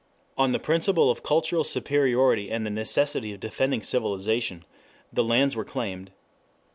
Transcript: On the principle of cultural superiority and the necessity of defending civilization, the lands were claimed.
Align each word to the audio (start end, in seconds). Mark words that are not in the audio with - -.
On 0.35 0.51
the 0.51 0.57
principle 0.57 1.11
of 1.11 1.21
cultural 1.21 1.63
superiority 1.63 2.49
and 2.49 2.65
the 2.65 2.71
necessity 2.71 3.35
of 3.35 3.39
defending 3.39 3.83
civilization, 3.83 4.65
the 5.13 5.23
lands 5.23 5.55
were 5.55 5.63
claimed. 5.63 6.09